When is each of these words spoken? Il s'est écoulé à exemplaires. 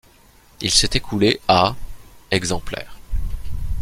Il 0.61 0.71
s'est 0.71 0.89
écoulé 0.95 1.39
à 1.47 1.75
exemplaires. 2.31 2.97